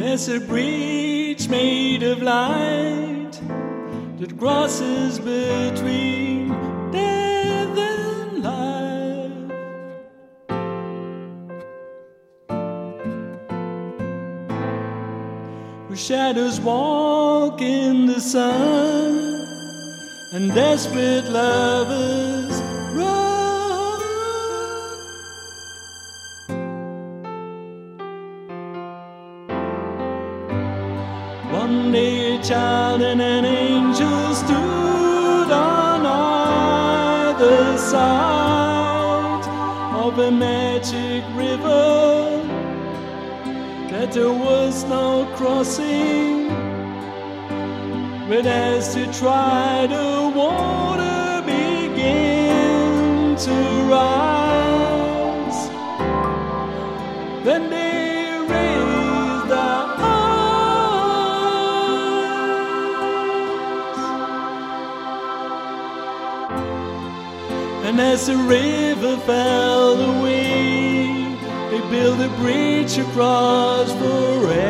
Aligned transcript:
There's 0.00 0.28
a 0.30 0.40
bridge 0.40 1.46
made 1.50 2.02
of 2.02 2.22
light 2.22 3.32
that 4.18 4.34
crosses 4.38 5.18
between 5.18 6.48
death 6.90 7.76
and 7.76 8.42
life. 8.42 9.52
Where 15.86 15.98
shadows 15.98 16.58
walk 16.62 17.60
in 17.60 18.06
the 18.06 18.20
sun 18.22 19.18
and 20.32 20.54
desperate 20.54 21.28
lovers 21.28 22.49
a 32.10 32.42
child 32.42 33.02
and 33.02 33.20
an 33.20 33.44
angel 33.44 34.34
stood 34.34 35.50
on 35.50 36.06
either 36.06 37.78
side 37.78 39.44
of 40.04 40.18
a 40.18 40.30
magic 40.30 41.24
river 41.36 42.42
that 43.90 44.12
there 44.12 44.32
was 44.32 44.84
no 44.84 45.26
crossing. 45.36 46.48
But 48.28 48.46
as 48.46 48.94
to 48.94 49.12
try 49.12 49.86
the 49.86 50.32
water 50.34 51.42
began 51.44 53.36
to 53.36 53.56
rise, 53.94 55.60
then 57.44 57.70
they 57.70 57.89
And 67.90 67.98
as 68.00 68.28
the 68.28 68.36
river 68.36 69.16
fell 69.26 70.00
away, 70.00 71.08
they 71.72 71.80
built 71.90 72.20
a 72.20 72.28
bridge 72.36 72.96
across 72.98 73.90
forever. 73.94 74.60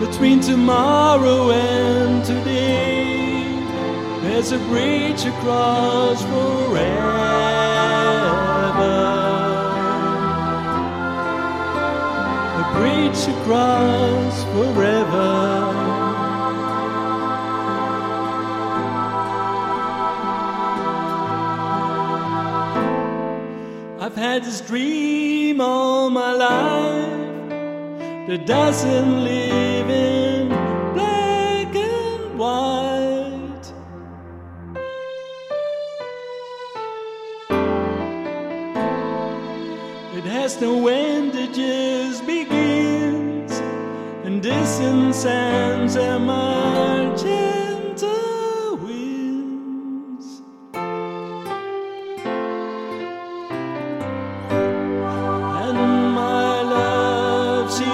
Between 0.00 0.40
tomorrow 0.40 1.50
and 1.50 2.24
today, 2.24 3.44
there's 4.22 4.50
a 4.50 4.58
bridge 4.60 5.26
across 5.26 6.22
forever. 6.22 6.96
Bridge 12.76 13.28
across 13.28 14.44
forever. 14.54 15.36
I've 23.98 24.14
had 24.14 24.44
this 24.44 24.60
dream 24.60 25.60
all 25.60 26.10
my 26.10 26.32
life 26.32 27.48
that 28.28 28.46
doesn't 28.46 29.24
live 29.24 29.90
in 29.90 30.48
black 30.94 31.74
and 31.74 32.38
white. 32.38 33.66
It 40.16 40.24
has 40.24 40.60
no 40.60 40.86
end, 40.88 41.34
it 41.34 41.52
just 41.52 42.15
and 44.80 45.14
sands 45.14 45.96
and 45.96 46.26
magenta 46.26 48.06
winds. 48.82 50.42
And 55.64 55.78
my 56.14 56.62
love, 56.62 57.72
she 57.74 57.84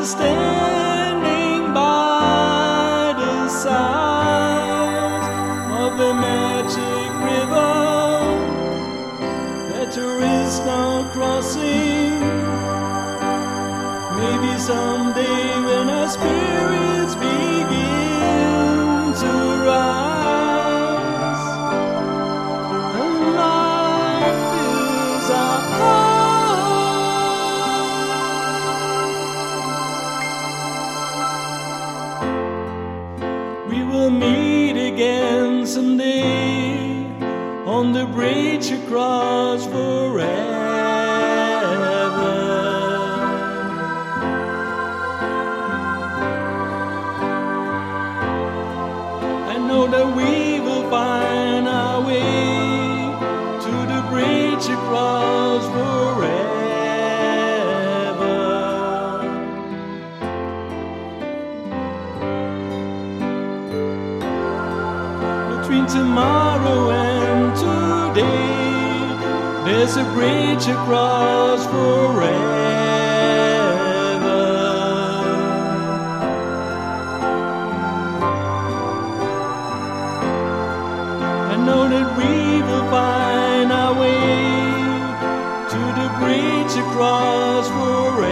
is 0.00 0.10
standing 0.10 1.74
by 1.74 3.14
the 3.18 3.48
side 3.48 5.24
of 5.82 5.98
the 5.98 6.14
magic 6.14 7.10
river 7.30 7.74
that 9.70 9.88
there 9.92 10.20
is 10.20 10.60
no 10.60 11.10
crossing. 11.12 11.81
Maybe 14.42 14.58
someday 14.58 15.54
when 15.60 15.88
our 15.88 16.08
spirits 16.08 17.14
begin 17.14 19.12
to 19.22 19.32
rise 19.70 21.46
and 22.98 23.36
life 23.36 24.40
fills 24.50 25.30
our 25.30 25.60
hearts. 25.78 26.66
We 33.70 33.78
will 33.84 34.10
meet 34.10 34.76
again 34.92 35.64
someday 35.66 37.06
on 37.64 37.92
the 37.92 38.06
bridge 38.06 38.72
across 38.72 39.66
know 49.72 49.86
that 49.86 50.06
we 50.14 50.60
will 50.60 50.84
find 50.90 51.66
our 51.66 52.04
way 52.06 52.20
to 53.64 53.72
the 53.92 54.00
bridge 54.10 54.66
across 54.76 55.64
forever. 55.76 56.42
Between 65.56 65.86
tomorrow 65.86 66.90
and 66.90 67.56
today, 67.64 68.44
there's 69.64 69.96
a 69.96 70.04
bridge 70.12 70.66
across 70.68 71.64
forever. 71.66 72.71
Bridge 86.72 86.86
across 86.86 87.68
forever. 87.68 88.22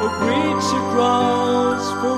A 0.00 0.08
bridge 0.18 0.72
across 0.80 1.90
forever. 1.92 2.11